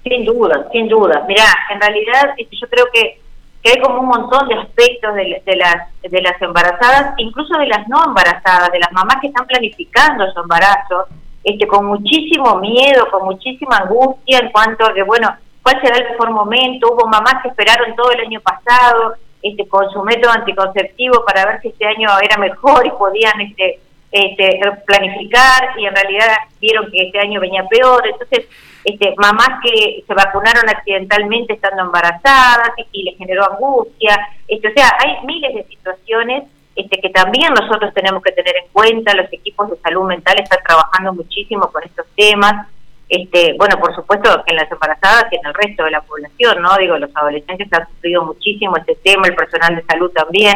Sin 0.04 0.26
duda, 0.26 0.68
sin 0.74 0.90
duda. 0.90 1.24
Mirá, 1.26 1.46
en 1.74 1.80
realidad 1.80 2.36
este, 2.38 2.58
yo 2.58 2.68
creo 2.68 2.86
que 2.94 3.22
que 3.66 3.72
hay 3.72 3.82
como 3.82 4.02
un 4.02 4.06
montón 4.06 4.48
de 4.48 4.54
aspectos 4.60 5.16
de, 5.16 5.42
las, 5.56 5.90
de 6.04 6.22
las 6.22 6.40
embarazadas, 6.40 7.16
incluso 7.18 7.58
de 7.58 7.66
las 7.66 7.88
no 7.88 8.06
embarazadas, 8.06 8.72
de 8.72 8.78
las 8.78 8.92
mamás 8.92 9.18
que 9.20 9.28
están 9.28 9.48
planificando 9.48 10.32
su 10.32 10.40
embarazo, 10.40 11.08
este, 11.44 11.66
con 11.66 11.88
muchísimo 11.88 12.60
miedo, 12.60 13.10
con 13.10 13.26
muchísima 13.26 13.78
angustia 13.78 14.38
en 14.38 14.52
cuanto 14.52 14.86
a 14.86 14.94
que, 14.94 15.02
bueno, 15.02 15.36
cuál 15.64 15.82
será 15.82 15.98
el 15.98 16.12
mejor 16.12 16.30
momento. 16.30 16.94
Hubo 16.94 17.08
mamás 17.08 17.42
que 17.42 17.50
esperaron 17.50 17.96
todo 17.96 18.12
el 18.12 18.20
año 18.20 18.40
pasado 18.42 19.16
este, 19.42 19.68
con 19.68 19.90
su 19.90 20.04
método 20.04 20.34
anticonceptivo 20.34 21.26
para 21.26 21.46
ver 21.48 21.62
si 21.62 21.70
este 21.70 21.88
año 21.88 22.10
era 22.22 22.38
mejor 22.38 22.86
y 22.86 22.92
podían 22.92 23.42
este, 23.42 23.80
este, 24.16 24.60
planificar 24.86 25.78
y 25.78 25.86
en 25.86 25.94
realidad 25.94 26.38
vieron 26.62 26.90
que 26.90 27.08
este 27.08 27.20
año 27.20 27.42
venía 27.42 27.66
peor. 27.66 28.02
Entonces, 28.08 28.48
este, 28.86 29.14
mamás 29.18 29.60
que 29.62 30.04
se 30.08 30.14
vacunaron 30.14 30.70
accidentalmente 30.70 31.54
estando 31.54 31.84
embarazadas 31.84 32.70
y, 32.94 33.04
les 33.04 33.18
generó 33.18 33.44
angustia. 33.52 34.18
Este, 34.48 34.70
o 34.70 34.74
sea, 34.74 34.90
hay 35.00 35.26
miles 35.26 35.54
de 35.56 35.64
situaciones 35.66 36.44
este, 36.76 37.02
que 37.02 37.10
también 37.10 37.54
nosotros 37.54 37.94
tenemos 37.94 38.24
que 38.24 38.32
tener 38.32 38.56
en 38.56 38.72
cuenta. 38.72 39.14
Los 39.16 39.32
equipos 39.34 39.70
de 39.70 39.78
salud 39.78 40.06
mental 40.06 40.36
están 40.40 40.60
trabajando 40.66 41.14
muchísimo 41.14 41.70
con 41.72 41.84
estos 41.84 42.06
temas. 42.16 42.68
Este, 43.10 43.54
bueno, 43.58 43.78
por 43.80 43.94
supuesto 43.94 44.44
que 44.46 44.54
en 44.54 44.62
las 44.62 44.72
embarazadas 44.72 45.26
y 45.32 45.36
en 45.36 45.46
el 45.46 45.54
resto 45.54 45.84
de 45.84 45.92
la 45.92 46.02
población, 46.02 46.62
¿no? 46.62 46.76
Digo, 46.78 46.98
los 46.98 47.14
adolescentes 47.16 47.68
han 47.74 47.88
sufrido 47.90 48.24
muchísimo 48.24 48.78
este 48.78 48.96
tema, 48.96 49.28
el 49.28 49.36
personal 49.36 49.76
de 49.76 49.84
salud 49.84 50.12
también. 50.12 50.56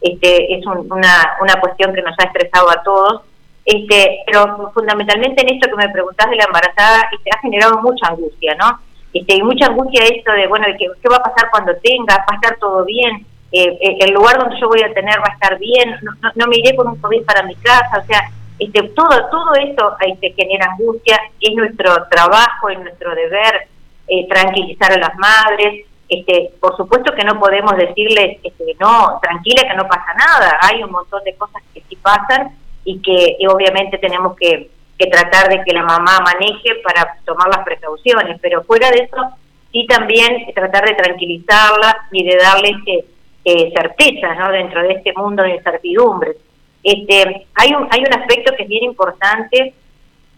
Este, 0.00 0.54
es 0.54 0.64
una, 0.66 1.36
una 1.40 1.60
cuestión 1.60 1.92
que 1.92 2.02
nos 2.02 2.14
ha 2.18 2.24
estresado 2.24 2.70
a 2.70 2.82
todos 2.82 3.22
este, 3.68 4.20
pero 4.24 4.70
fundamentalmente 4.72 5.42
en 5.42 5.54
esto 5.54 5.68
que 5.68 5.76
me 5.76 5.92
preguntás 5.92 6.30
de 6.30 6.36
la 6.36 6.44
embarazada, 6.44 7.06
este, 7.12 7.30
ha 7.30 7.38
generado 7.40 7.82
mucha 7.82 8.06
angustia, 8.08 8.54
¿no? 8.54 8.80
Este, 9.12 9.36
y 9.36 9.42
mucha 9.42 9.66
angustia 9.66 10.04
esto 10.04 10.32
de, 10.32 10.46
bueno, 10.46 10.64
¿qué, 10.78 10.86
¿qué 11.02 11.08
va 11.10 11.16
a 11.16 11.22
pasar 11.22 11.50
cuando 11.50 11.76
tenga? 11.82 12.16
¿Va 12.16 12.24
a 12.28 12.34
estar 12.36 12.56
todo 12.58 12.86
bien? 12.86 13.26
Eh, 13.52 13.78
eh, 13.78 13.96
¿El 14.00 14.14
lugar 14.14 14.38
donde 14.38 14.58
yo 14.58 14.68
voy 14.68 14.80
a 14.80 14.94
tener 14.94 15.18
va 15.18 15.28
a 15.28 15.34
estar 15.34 15.58
bien? 15.58 15.96
¿No, 16.34 16.46
me 16.46 16.56
iré 16.56 16.74
con 16.76 16.88
un 16.88 16.96
COVID 16.96 17.26
para 17.26 17.42
mi 17.42 17.56
casa? 17.56 17.98
O 18.02 18.06
sea, 18.06 18.22
este, 18.58 18.84
todo, 18.96 19.28
todo 19.30 19.54
esto 19.56 19.96
este, 20.00 20.32
genera 20.32 20.72
angustia, 20.72 21.20
es 21.38 21.54
nuestro 21.54 22.06
trabajo, 22.10 22.70
es 22.70 22.78
nuestro 22.78 23.14
deber 23.14 23.68
eh, 24.08 24.26
tranquilizar 24.30 24.92
a 24.92 24.98
las 24.98 25.14
madres. 25.16 25.84
Este, 26.08 26.52
por 26.58 26.74
supuesto 26.76 27.14
que 27.14 27.24
no 27.24 27.38
podemos 27.38 27.76
decirles, 27.76 28.38
este, 28.42 28.76
no, 28.80 29.18
tranquila 29.20 29.68
que 29.68 29.76
no 29.76 29.86
pasa 29.86 30.14
nada, 30.14 30.58
hay 30.62 30.82
un 30.82 30.90
montón 30.90 31.22
de 31.24 31.34
cosas 31.34 31.62
que 31.74 31.82
sí 31.88 31.96
pasan 31.96 32.56
y 32.84 33.00
que 33.02 33.36
obviamente 33.46 33.98
tenemos 33.98 34.36
que, 34.36 34.70
tratar 35.10 35.48
de 35.48 35.62
que 35.62 35.72
la 35.72 35.84
mamá 35.84 36.18
maneje 36.24 36.74
para 36.82 37.18
tomar 37.24 37.46
las 37.48 37.64
precauciones, 37.64 38.36
pero 38.40 38.64
fuera 38.64 38.90
de 38.90 39.04
eso, 39.04 39.30
sí 39.70 39.86
también 39.86 40.52
tratar 40.52 40.84
de 40.86 40.94
tranquilizarla 40.94 42.08
y 42.10 42.24
de 42.24 42.36
darle 42.36 42.70
este, 42.70 43.04
eh, 43.44 43.72
certeza 43.76 44.34
¿no? 44.34 44.50
dentro 44.50 44.82
de 44.82 44.94
este 44.94 45.12
mundo 45.12 45.44
de 45.44 45.54
incertidumbres. 45.54 46.36
Este, 46.82 47.46
hay, 47.54 47.74
un, 47.74 47.86
hay 47.92 48.00
un 48.00 48.12
aspecto 48.12 48.56
que 48.56 48.64
es 48.64 48.68
bien 48.68 48.84
importante 48.84 49.72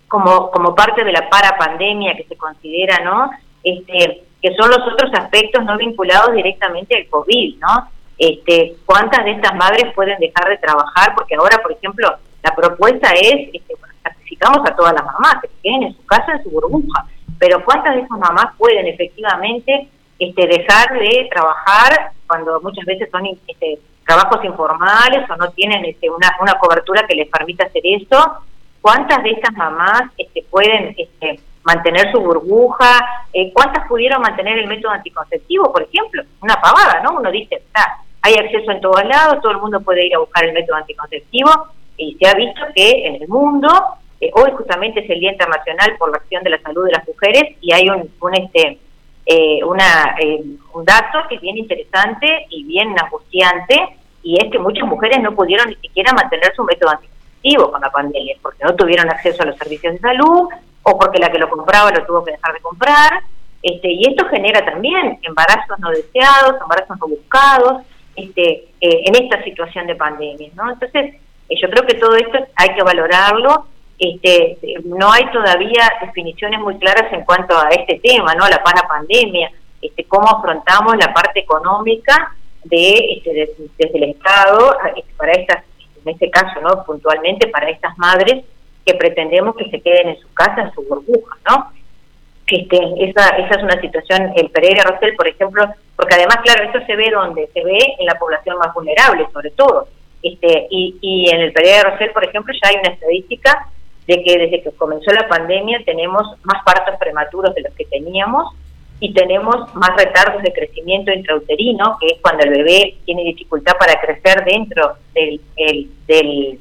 como, 0.08 0.50
como 0.50 0.74
parte 0.74 1.04
de 1.04 1.12
la 1.12 1.30
parapandemia 1.30 2.14
que 2.16 2.24
se 2.24 2.36
considera, 2.36 2.98
¿no? 3.02 3.30
Este, 3.62 4.24
que 4.40 4.54
son 4.54 4.70
los 4.70 4.80
otros 4.80 5.10
aspectos 5.14 5.64
no 5.64 5.76
vinculados 5.76 6.34
directamente 6.34 6.96
al 6.96 7.06
COVID, 7.08 7.58
¿no? 7.58 7.90
Este, 8.18 8.74
¿Cuántas 8.84 9.24
de 9.24 9.32
estas 9.32 9.54
madres 9.54 9.92
pueden 9.94 10.18
dejar 10.18 10.48
de 10.48 10.58
trabajar? 10.58 11.14
Porque 11.14 11.34
ahora, 11.36 11.58
por 11.62 11.72
ejemplo, 11.72 12.08
la 12.42 12.54
propuesta 12.54 13.12
es, 13.12 13.48
este, 13.52 13.74
sacrificamos 14.02 14.58
a 14.68 14.76
todas 14.76 14.92
las 14.94 15.04
mamás 15.04 15.36
que 15.42 15.48
queden 15.62 15.84
en 15.84 15.96
su 15.96 16.04
casa, 16.06 16.32
en 16.32 16.42
su 16.42 16.50
burbuja, 16.50 17.06
pero 17.38 17.64
¿cuántas 17.64 17.94
de 17.94 18.02
esas 18.02 18.18
mamás 18.18 18.54
pueden 18.58 18.86
efectivamente 18.86 19.88
este, 20.18 20.46
dejar 20.46 20.98
de 20.98 21.28
trabajar 21.30 22.12
cuando 22.26 22.60
muchas 22.60 22.84
veces 22.84 23.08
son 23.10 23.26
este, 23.26 23.78
trabajos 24.06 24.44
informales 24.44 25.28
o 25.30 25.36
no 25.36 25.50
tienen 25.52 25.84
este, 25.84 26.10
una, 26.10 26.36
una 26.40 26.54
cobertura 26.54 27.06
que 27.06 27.14
les 27.14 27.28
permita 27.28 27.64
hacer 27.64 27.82
eso? 27.84 28.44
¿Cuántas 28.82 29.22
de 29.22 29.30
estas 29.30 29.54
mamás 29.54 30.02
este, 30.18 30.44
pueden 30.50 30.94
este, 30.96 31.40
mantener 31.62 32.10
su 32.12 32.20
burbuja? 32.20 33.24
Eh, 33.32 33.52
¿Cuántas 33.52 33.86
pudieron 33.86 34.22
mantener 34.22 34.58
el 34.58 34.66
método 34.66 34.92
anticonceptivo, 34.92 35.72
por 35.72 35.82
ejemplo? 35.82 36.22
Una 36.40 36.60
pavada, 36.60 37.00
¿no? 37.02 37.18
Uno 37.18 37.30
dice, 37.30 37.56
está, 37.56 37.98
hay 38.22 38.34
acceso 38.34 38.70
en 38.70 38.80
todos 38.80 39.04
lados, 39.04 39.40
todo 39.42 39.52
el 39.52 39.58
mundo 39.58 39.80
puede 39.80 40.06
ir 40.06 40.14
a 40.14 40.18
buscar 40.18 40.44
el 40.44 40.52
método 40.52 40.76
anticonceptivo, 40.76 41.50
y 42.00 42.16
se 42.20 42.28
ha 42.28 42.34
visto 42.34 42.62
que 42.74 43.06
en 43.06 43.22
el 43.22 43.28
mundo, 43.28 43.68
eh, 44.20 44.30
hoy 44.34 44.50
justamente 44.56 45.00
es 45.00 45.10
el 45.10 45.20
Día 45.20 45.32
Internacional 45.32 45.96
por 45.98 46.10
la 46.10 46.16
Acción 46.16 46.42
de 46.42 46.50
la 46.50 46.60
Salud 46.62 46.86
de 46.86 46.92
las 46.92 47.06
Mujeres 47.06 47.56
y 47.60 47.72
hay 47.72 47.88
un, 47.90 48.10
un 48.20 48.34
este, 48.34 48.78
eh, 49.26 49.62
una, 49.64 50.16
eh, 50.18 50.42
un 50.72 50.84
dato 50.84 51.18
que 51.28 51.34
es 51.34 51.40
bien 51.42 51.58
interesante 51.58 52.46
y 52.48 52.64
bien 52.64 52.94
angustiante 52.98 53.76
y 54.22 54.42
es 54.42 54.50
que 54.50 54.58
muchas 54.58 54.88
mujeres 54.88 55.20
no 55.20 55.34
pudieron 55.34 55.68
ni 55.68 55.76
siquiera 55.76 56.12
mantener 56.14 56.54
su 56.54 56.64
método 56.64 56.90
anticonceptivo 56.90 57.70
con 57.70 57.80
la 57.82 57.90
pandemia 57.90 58.36
porque 58.40 58.64
no 58.64 58.74
tuvieron 58.74 59.10
acceso 59.10 59.42
a 59.42 59.46
los 59.46 59.56
servicios 59.58 59.92
de 59.94 60.00
salud 60.00 60.48
o 60.82 60.98
porque 60.98 61.18
la 61.18 61.30
que 61.30 61.38
lo 61.38 61.48
compraba 61.48 61.90
lo 61.90 62.04
tuvo 62.06 62.24
que 62.24 62.32
dejar 62.32 62.54
de 62.54 62.60
comprar. 62.60 63.22
Este, 63.62 63.88
y 63.92 64.08
esto 64.08 64.26
genera 64.28 64.64
también 64.64 65.18
embarazos 65.22 65.78
no 65.78 65.90
deseados, 65.90 66.60
embarazos 66.62 66.98
no 66.98 67.08
buscados, 67.08 67.82
este, 68.16 68.68
en 68.80 69.22
esta 69.22 69.42
situación 69.44 69.86
de 69.86 69.94
pandemia, 69.94 70.50
¿no? 70.54 70.72
Entonces, 70.72 71.14
yo 71.48 71.68
creo 71.68 71.86
que 71.86 71.94
todo 71.94 72.16
esto 72.16 72.38
hay 72.56 72.74
que 72.74 72.82
valorarlo 72.82 73.66
este, 74.00 74.56
no 74.84 75.12
hay 75.12 75.30
todavía 75.30 75.92
definiciones 76.00 76.58
muy 76.58 76.78
claras 76.78 77.12
en 77.12 77.22
cuanto 77.22 77.54
a 77.58 77.68
este 77.68 78.00
tema, 78.02 78.34
¿no? 78.34 78.48
La 78.48 78.62
para 78.62 78.88
pandemia, 78.88 79.52
este, 79.82 80.04
cómo 80.04 80.26
afrontamos 80.26 80.96
la 80.96 81.12
parte 81.12 81.40
económica 81.40 82.34
de, 82.64 82.94
este, 83.16 83.50
desde 83.76 83.98
el 83.98 84.04
Estado 84.04 84.74
este, 84.96 85.12
para 85.18 85.32
estas, 85.32 85.64
en 86.02 86.12
este 86.12 86.30
caso, 86.30 86.62
¿no? 86.62 86.82
Puntualmente 86.84 87.48
para 87.48 87.68
estas 87.68 87.96
madres 87.98 88.42
que 88.84 88.94
pretendemos 88.94 89.56
que 89.56 89.70
se 89.70 89.80
queden 89.80 90.10
en 90.10 90.20
su 90.20 90.32
casa, 90.32 90.62
en 90.62 90.72
su 90.72 90.82
burbuja, 90.82 91.36
¿no? 91.48 91.72
Este, 92.46 92.78
esa, 92.98 93.28
esa 93.36 93.54
es 93.54 93.62
una 93.62 93.80
situación, 93.80 94.32
el 94.36 94.50
Pereira 94.50 94.82
Rosell, 94.82 95.14
por 95.14 95.28
ejemplo, 95.28 95.64
porque 95.94 96.14
además, 96.14 96.38
claro, 96.42 96.64
esto 96.64 96.84
se 96.84 96.96
ve 96.96 97.10
donde 97.10 97.48
se 97.54 97.62
ve 97.62 97.78
en 97.98 98.06
la 98.06 98.18
población 98.18 98.58
más 98.58 98.74
vulnerable, 98.74 99.26
sobre 99.32 99.50
todo. 99.50 99.86
Este, 100.22 100.66
y, 100.70 100.96
y 101.00 101.30
en 101.30 101.42
el 101.42 101.52
Pereira 101.52 101.90
Rosell, 101.90 102.10
por 102.10 102.24
ejemplo, 102.24 102.52
ya 102.52 102.70
hay 102.70 102.76
una 102.76 102.92
estadística 102.94 103.68
de 104.06 104.22
que 104.24 104.38
desde 104.38 104.62
que 104.62 104.70
comenzó 104.72 105.12
la 105.12 105.28
pandemia 105.28 105.80
tenemos 105.84 106.26
más 106.42 106.64
partos 106.64 106.96
prematuros 106.98 107.54
de 107.54 107.62
los 107.62 107.74
que 107.74 107.84
teníamos 107.84 108.52
y 108.98 109.14
tenemos 109.14 109.74
más 109.74 109.96
retardos 109.96 110.42
de 110.42 110.52
crecimiento 110.52 111.12
intrauterino, 111.12 111.96
que 112.00 112.06
es 112.08 112.20
cuando 112.20 112.44
el 112.44 112.50
bebé 112.50 112.96
tiene 113.06 113.24
dificultad 113.24 113.74
para 113.78 114.00
crecer 114.00 114.44
dentro 114.44 114.94
del, 115.14 115.40
del, 116.06 116.60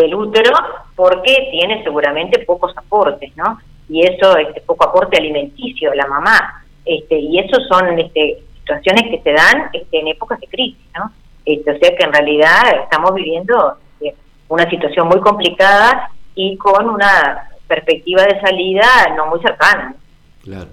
del 0.00 0.14
útero, 0.14 0.52
porque 0.94 1.48
tiene 1.50 1.82
seguramente 1.82 2.40
pocos 2.40 2.76
aportes, 2.76 3.36
¿no? 3.36 3.58
Y 3.88 4.02
eso, 4.02 4.36
este, 4.36 4.60
poco 4.62 4.88
aporte 4.88 5.18
alimenticio 5.18 5.94
la 5.94 6.06
mamá. 6.06 6.64
Este, 6.84 7.18
y 7.18 7.38
eso 7.38 7.60
son 7.68 7.98
este, 7.98 8.42
situaciones 8.60 9.10
que 9.10 9.22
se 9.22 9.32
dan 9.32 9.70
este, 9.72 10.00
en 10.00 10.08
épocas 10.08 10.40
de 10.40 10.46
crisis, 10.48 10.86
¿no? 10.96 11.10
Este, 11.44 11.70
o 11.70 11.78
sea 11.78 11.96
que 11.96 12.04
en 12.04 12.12
realidad 12.12 12.62
estamos 12.82 13.14
viviendo 13.14 13.76
este, 14.00 14.16
una 14.48 14.68
situación 14.70 15.08
muy 15.08 15.20
complicada 15.20 16.10
y 16.34 16.56
con 16.56 16.88
una 16.88 17.50
perspectiva 17.66 18.22
de 18.22 18.40
salida 18.40 18.86
no 19.16 19.26
muy 19.26 19.40
cercana. 19.40 19.94
Claro. 20.42 20.68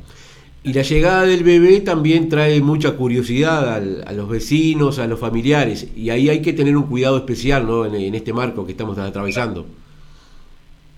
Y 0.63 0.73
la 0.73 0.83
llegada 0.83 1.23
del 1.23 1.43
bebé 1.43 1.81
también 1.81 2.29
trae 2.29 2.61
mucha 2.61 2.95
curiosidad 2.95 3.77
a 3.77 4.11
los 4.11 4.29
vecinos, 4.29 4.99
a 4.99 5.07
los 5.07 5.19
familiares, 5.19 5.91
y 5.95 6.11
ahí 6.11 6.29
hay 6.29 6.43
que 6.43 6.53
tener 6.53 6.77
un 6.77 6.87
cuidado 6.87 7.17
especial 7.17 7.65
¿no? 7.65 7.83
en, 7.85 8.13
este 8.13 8.31
marco 8.31 8.63
que 8.63 8.73
estamos 8.73 8.95
atravesando. 8.99 9.65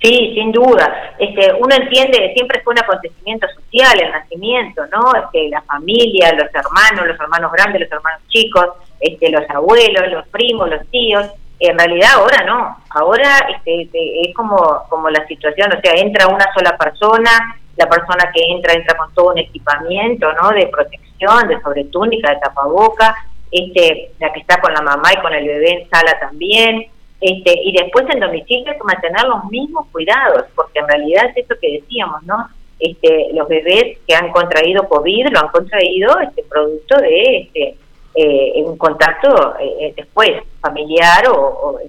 Sí, 0.01 0.33
sin 0.35 0.51
duda. 0.51 1.15
Este, 1.17 1.53
uno 1.53 1.73
entiende 1.73 2.19
que 2.19 2.33
siempre 2.33 2.61
fue 2.61 2.73
un 2.73 2.79
acontecimiento 2.79 3.47
social 3.55 3.97
el 4.01 4.11
nacimiento, 4.11 4.81
¿no? 4.91 5.15
Este, 5.15 5.47
la 5.47 5.61
familia, 5.61 6.33
los 6.33 6.53
hermanos, 6.53 7.07
los 7.07 7.17
hermanos 7.17 7.53
grandes, 7.53 7.83
los 7.83 7.91
hermanos 7.93 8.19
chicos, 8.27 8.65
este, 8.99 9.31
los 9.31 9.49
abuelos, 9.49 10.11
los 10.11 10.27
primos, 10.27 10.69
los 10.69 10.85
tíos. 10.89 11.25
En 11.57 11.79
realidad 11.79 12.09
ahora 12.15 12.43
no. 12.45 12.77
Ahora 12.89 13.47
este, 13.55 13.87
es 13.93 14.35
como, 14.35 14.83
como 14.89 15.09
la 15.09 15.25
situación, 15.25 15.71
o 15.71 15.79
sea, 15.79 15.93
entra 15.93 16.27
una 16.27 16.51
sola 16.53 16.77
persona, 16.77 17.55
la 17.75 17.87
persona 17.87 18.31
que 18.33 18.41
entra 18.49 18.73
entra 18.73 18.95
con 18.97 19.13
todo 19.13 19.31
un 19.31 19.39
equipamiento, 19.39 20.31
¿no? 20.33 20.51
De 20.51 20.67
protección, 20.67 21.47
de 21.47 21.59
sobretúnica, 21.61 22.31
de 22.31 22.39
tapaboca, 22.39 23.15
este, 23.51 24.11
la 24.19 24.31
que 24.31 24.39
está 24.41 24.59
con 24.61 24.73
la 24.73 24.81
mamá 24.81 25.09
y 25.13 25.21
con 25.21 25.33
el 25.33 25.45
bebé 25.45 25.81
en 25.81 25.89
sala 25.89 26.19
también, 26.19 26.87
este, 27.21 27.53
y 27.63 27.71
después 27.71 28.05
en 28.09 28.19
domicilio 28.19 28.71
hay 28.71 28.77
que 28.77 28.83
mantener 28.83 29.23
los 29.25 29.45
mismos 29.45 29.87
cuidados, 29.91 30.45
porque 30.55 30.79
en 30.79 30.87
realidad 30.87 31.25
es 31.29 31.45
eso 31.45 31.55
que 31.61 31.79
decíamos, 31.79 32.21
¿no? 32.23 32.49
Este, 32.79 33.29
los 33.33 33.47
bebés 33.47 33.99
que 34.05 34.13
han 34.13 34.29
contraído 34.31 34.89
COVID 34.89 35.29
lo 35.31 35.39
han 35.39 35.47
contraído 35.47 36.19
este 36.19 36.43
producto 36.43 36.97
de 36.97 37.37
este, 37.37 37.77
eh, 38.15 38.63
un 38.65 38.77
contacto 38.77 39.55
eh, 39.59 39.93
después 39.95 40.31
familiar 40.59 41.27
o, 41.29 41.79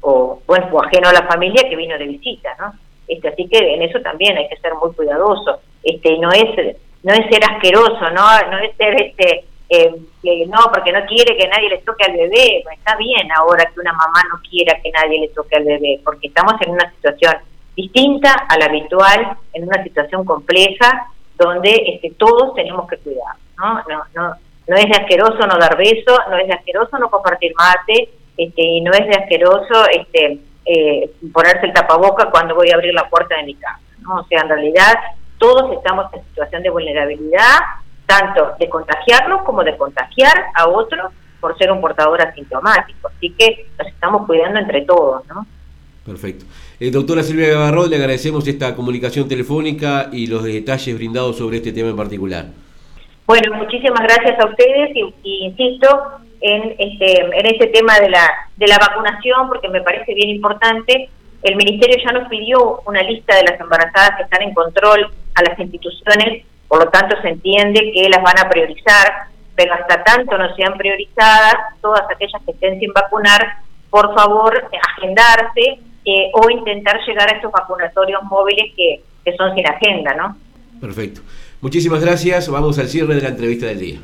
o, 0.00 0.42
o 0.48 0.82
ajeno 0.82 1.08
a 1.08 1.12
la 1.12 1.26
familia 1.28 1.68
que 1.68 1.76
vino 1.76 1.96
de 1.96 2.06
visita, 2.06 2.56
¿no? 2.58 2.72
Este, 3.08 3.28
así 3.28 3.48
que 3.48 3.58
en 3.58 3.82
eso 3.82 4.00
también 4.00 4.36
hay 4.36 4.48
que 4.48 4.56
ser 4.56 4.74
muy 4.74 4.92
cuidadoso. 4.94 5.60
Este, 5.82 6.18
no 6.18 6.30
es 6.32 6.76
no 7.02 7.12
es 7.12 7.30
ser 7.30 7.44
asqueroso, 7.44 8.10
no 8.10 8.50
no 8.50 8.58
es 8.58 8.76
ser 8.76 9.00
este 9.00 9.44
eh, 9.68 9.94
que 10.22 10.46
no 10.46 10.58
porque 10.72 10.92
no 10.92 11.04
quiere 11.06 11.36
que 11.36 11.48
nadie 11.48 11.68
le 11.68 11.78
toque 11.78 12.04
al 12.04 12.16
bebé. 12.16 12.64
está 12.72 12.96
bien 12.96 13.28
ahora 13.32 13.64
que 13.66 13.80
una 13.80 13.92
mamá 13.92 14.22
no 14.32 14.40
quiera 14.48 14.80
que 14.80 14.90
nadie 14.90 15.20
le 15.20 15.28
toque 15.28 15.56
al 15.56 15.64
bebé, 15.64 16.00
porque 16.04 16.28
estamos 16.28 16.54
en 16.60 16.70
una 16.70 16.90
situación 16.92 17.34
distinta 17.74 18.32
a 18.48 18.58
la 18.58 18.66
habitual, 18.66 19.36
en 19.52 19.64
una 19.64 19.82
situación 19.82 20.24
compleja 20.24 21.08
donde 21.36 21.70
este, 21.86 22.12
todos 22.16 22.54
tenemos 22.54 22.88
que 22.88 22.96
cuidar, 22.98 23.34
¿no? 23.58 23.74
No, 23.88 24.04
no, 24.14 24.34
no 24.68 24.76
es 24.76 24.86
de 24.86 24.96
asqueroso 24.96 25.46
no 25.46 25.58
dar 25.58 25.76
beso, 25.76 26.18
no 26.30 26.38
es 26.38 26.46
de 26.46 26.54
asqueroso 26.54 26.98
no 26.98 27.10
compartir 27.10 27.52
mate, 27.56 28.08
este, 28.36 28.62
y 28.62 28.80
no 28.80 28.92
es 28.92 29.06
de 29.06 29.16
asqueroso 29.16 29.86
este, 29.92 30.38
eh, 30.66 31.10
ponerse 31.32 31.66
el 31.66 31.72
tapaboca 31.72 32.30
cuando 32.30 32.54
voy 32.54 32.70
a 32.70 32.74
abrir 32.74 32.92
la 32.92 33.08
puerta 33.08 33.36
de 33.36 33.44
mi 33.44 33.54
casa. 33.54 33.80
¿no? 34.00 34.16
O 34.16 34.24
sea, 34.24 34.42
en 34.42 34.48
realidad 34.48 34.94
todos 35.38 35.72
estamos 35.72 36.12
en 36.12 36.24
situación 36.24 36.62
de 36.62 36.70
vulnerabilidad, 36.70 37.58
tanto 38.06 38.54
de 38.58 38.68
contagiarnos 38.68 39.42
como 39.42 39.62
de 39.62 39.76
contagiar 39.76 40.46
a 40.54 40.68
otros 40.68 41.12
por 41.40 41.56
ser 41.58 41.70
un 41.70 41.80
portador 41.80 42.20
asintomático. 42.22 43.08
Así 43.08 43.30
que 43.30 43.68
nos 43.78 43.86
estamos 43.88 44.26
cuidando 44.26 44.58
entre 44.58 44.82
todos, 44.82 45.26
¿no? 45.28 45.46
Perfecto. 46.04 46.44
Eh, 46.78 46.90
doctora 46.90 47.22
Silvia 47.22 47.48
Gavarro, 47.48 47.86
le 47.86 47.96
agradecemos 47.96 48.46
esta 48.46 48.74
comunicación 48.76 49.28
telefónica 49.28 50.08
y 50.12 50.28
los 50.28 50.44
detalles 50.44 50.96
brindados 50.96 51.36
sobre 51.38 51.56
este 51.58 51.72
tema 51.72 51.90
en 51.90 51.96
particular. 51.96 52.46
Bueno, 53.26 53.56
muchísimas 53.56 54.02
gracias 54.02 54.38
a 54.38 54.46
ustedes 54.46 54.90
y 55.24 55.46
insisto, 55.46 55.88
en 56.40 56.74
este, 56.78 57.20
en 57.20 57.46
ese 57.46 57.66
tema 57.68 57.98
de 57.98 58.10
la, 58.10 58.30
de 58.56 58.66
la 58.66 58.78
vacunación, 58.78 59.48
porque 59.48 59.68
me 59.68 59.82
parece 59.82 60.14
bien 60.14 60.30
importante. 60.30 61.08
El 61.42 61.56
Ministerio 61.56 62.02
ya 62.04 62.12
nos 62.12 62.28
pidió 62.28 62.80
una 62.86 63.02
lista 63.02 63.36
de 63.36 63.44
las 63.44 63.60
embarazadas 63.60 64.16
que 64.16 64.22
están 64.24 64.42
en 64.42 64.54
control 64.54 65.10
a 65.34 65.42
las 65.42 65.58
instituciones, 65.58 66.44
por 66.68 66.84
lo 66.84 66.90
tanto 66.90 67.20
se 67.22 67.28
entiende 67.28 67.92
que 67.92 68.08
las 68.08 68.22
van 68.22 68.38
a 68.38 68.48
priorizar, 68.48 69.28
pero 69.54 69.74
hasta 69.74 70.02
tanto 70.02 70.36
no 70.36 70.54
sean 70.56 70.76
priorizadas, 70.76 71.54
todas 71.80 72.02
aquellas 72.10 72.42
que 72.44 72.52
estén 72.52 72.78
sin 72.80 72.92
vacunar, 72.92 73.58
por 73.90 74.14
favor, 74.14 74.68
agendarse 74.96 75.78
eh, 76.04 76.30
o 76.32 76.50
intentar 76.50 77.00
llegar 77.06 77.32
a 77.32 77.36
estos 77.36 77.52
vacunatorios 77.52 78.22
móviles 78.24 78.72
que, 78.76 79.02
que 79.24 79.36
son 79.36 79.54
sin 79.54 79.66
agenda, 79.66 80.14
¿no? 80.14 80.36
Perfecto. 80.80 81.20
Muchísimas 81.60 82.04
gracias. 82.04 82.48
Vamos 82.48 82.78
al 82.78 82.88
cierre 82.88 83.14
de 83.14 83.22
la 83.22 83.28
entrevista 83.28 83.66
del 83.66 83.80
día. 83.80 83.98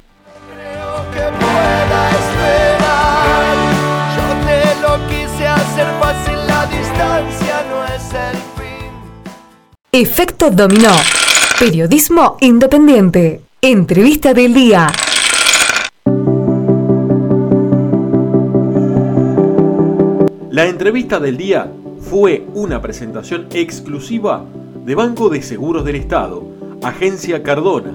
Efecto 9.95 10.51
Dominó. 10.51 10.95
Periodismo 11.61 12.39
independiente. 12.41 13.43
Entrevista 13.61 14.33
del 14.33 14.55
día. 14.55 14.91
La 20.51 20.67
entrevista 20.67 21.21
del 21.21 21.37
día 21.37 21.71
fue 22.01 22.47
una 22.55 22.81
presentación 22.81 23.49
exclusiva 23.53 24.45
de 24.85 24.95
Banco 24.95 25.29
de 25.29 25.43
Seguros 25.43 25.85
del 25.85 25.97
Estado, 25.97 26.43
Agencia 26.83 27.43
Cardona, 27.43 27.95